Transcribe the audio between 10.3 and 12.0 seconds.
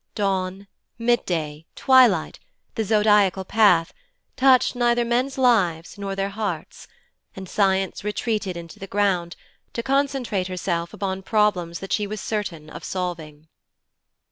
herself upon problems that